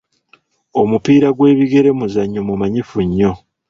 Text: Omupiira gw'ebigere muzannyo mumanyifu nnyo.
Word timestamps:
Omupiira 0.81 1.29
gw'ebigere 1.37 1.89
muzannyo 1.99 2.41
mumanyifu 2.47 2.97
nnyo. 3.05 3.31